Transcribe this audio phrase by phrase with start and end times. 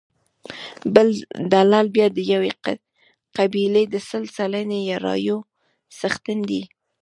[0.95, 1.07] بل
[1.51, 2.51] دلال بیا د یوې
[3.37, 5.37] قبیلې د سل سلنې رایو
[5.97, 6.61] څښتن دی.